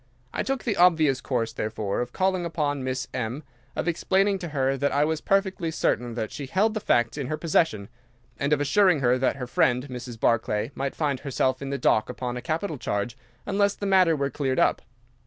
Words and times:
I 0.33 0.41
took 0.41 0.63
the 0.63 0.77
obvious 0.77 1.21
course, 1.21 1.53
therefore, 1.53 2.01
of 2.01 2.11
calling 2.11 2.43
upon 2.43 2.83
Miss 2.83 3.07
Morrison, 3.13 3.43
of 3.75 3.87
explaining 3.87 4.39
to 4.39 4.47
her 4.47 4.75
that 4.75 4.91
I 4.91 5.05
was 5.05 5.21
perfectly 5.21 5.69
certain 5.69 6.15
that 6.15 6.31
she 6.31 6.47
held 6.47 6.73
the 6.73 6.79
facts 6.79 7.19
in 7.19 7.27
her 7.27 7.37
possession, 7.37 7.87
and 8.39 8.51
of 8.51 8.59
assuring 8.59 9.01
her 9.01 9.19
that 9.19 9.35
her 9.35 9.45
friend, 9.45 9.87
Mrs. 9.89 10.19
Barclay, 10.19 10.71
might 10.73 10.95
find 10.95 11.19
herself 11.19 11.61
in 11.61 11.69
the 11.69 11.77
dock 11.77 12.09
upon 12.09 12.35
a 12.35 12.41
capital 12.41 12.79
charge 12.79 13.15
unless 13.45 13.75
the 13.75 13.85
matter 13.85 14.15
were 14.15 14.31
cleared 14.31 14.57
up. 14.59 14.81